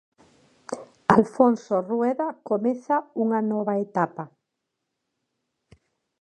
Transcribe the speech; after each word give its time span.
Alfonso 1.15 1.73
Rueda 1.87 2.27
comeza 2.49 2.95
unha 3.23 3.39
nova 3.51 3.73
etapa. 3.85 4.23